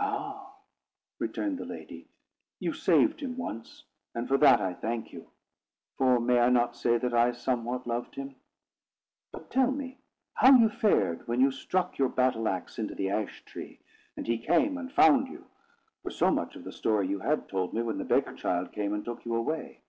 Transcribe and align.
"Ah!" 0.00 0.56
returned 1.20 1.56
the 1.56 1.64
lady, 1.64 2.08
"you 2.58 2.72
saved 2.72 3.20
him 3.20 3.36
once, 3.36 3.84
and 4.12 4.26
for 4.26 4.36
that 4.36 4.60
I 4.60 4.74
thank 4.74 5.12
you; 5.12 5.30
for 5.96 6.18
may 6.18 6.40
I 6.40 6.48
not 6.48 6.74
say 6.74 6.98
that 6.98 7.14
I 7.14 7.30
somewhat 7.30 7.86
loved 7.86 8.16
him? 8.16 8.34
But 9.30 9.52
tell 9.52 9.70
me 9.70 10.00
how 10.34 10.56
you 10.56 10.68
fared, 10.68 11.28
when 11.28 11.40
you 11.40 11.52
struck 11.52 11.96
your 11.96 12.08
battle 12.08 12.48
axe 12.48 12.80
into 12.80 12.96
the 12.96 13.10
ash 13.10 13.44
tree, 13.44 13.78
and 14.16 14.26
he 14.26 14.38
came 14.38 14.78
and 14.78 14.90
found 14.90 15.28
you; 15.28 15.46
for 16.02 16.10
so 16.10 16.32
much 16.32 16.56
of 16.56 16.64
the 16.64 16.72
story 16.72 17.06
you 17.06 17.20
had 17.20 17.48
told 17.48 17.72
me, 17.72 17.80
when 17.80 17.98
the 17.98 18.04
beggar 18.04 18.34
child 18.34 18.72
came 18.72 18.92
and 18.92 19.04
took 19.04 19.24
you 19.24 19.36
away." 19.36 19.82